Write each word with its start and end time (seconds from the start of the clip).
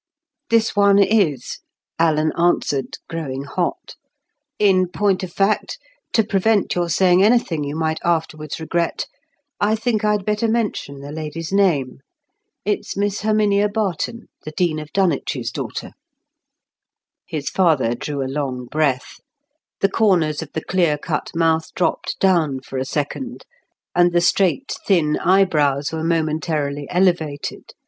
"This 0.49 0.75
one 0.75 0.97
is," 0.97 1.59
Alan 1.99 2.31
answered, 2.35 2.97
growing 3.07 3.43
hot. 3.43 3.95
"In 4.57 4.87
point 4.87 5.21
of 5.21 5.31
fact, 5.31 5.77
to 6.13 6.23
prevent 6.23 6.73
your 6.73 6.89
saying 6.89 7.21
anything 7.21 7.63
you 7.63 7.75
might 7.75 7.99
afterwards 8.03 8.59
regret, 8.59 9.05
I 9.59 9.75
think 9.75 10.03
I'd 10.03 10.25
better 10.25 10.47
mention 10.47 11.01
the 11.01 11.11
lady's 11.11 11.53
name. 11.53 11.99
It's 12.65 12.97
Miss 12.97 13.21
Herminia 13.21 13.69
Barton, 13.71 14.29
the 14.43 14.49
Dean 14.49 14.79
of 14.79 14.91
Dunwich's 14.91 15.51
daughter." 15.51 15.91
His 17.27 17.51
father 17.51 17.93
drew 17.93 18.23
a 18.23 18.25
long 18.27 18.65
breath. 18.65 19.19
The 19.81 19.89
corners 19.89 20.41
of 20.41 20.51
the 20.53 20.63
clear 20.65 20.97
cut 20.97 21.29
mouth 21.35 21.71
dropped 21.75 22.19
down 22.19 22.61
for 22.61 22.79
a 22.79 22.85
second, 22.85 23.45
and 23.93 24.11
the 24.13 24.19
straight, 24.21 24.77
thin 24.87 25.17
eyebrows 25.19 25.91
were 25.91 26.03
momentarily 26.03 26.87
elevated. 26.89 27.73